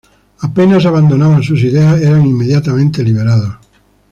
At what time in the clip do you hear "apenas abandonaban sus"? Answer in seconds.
0.41-1.61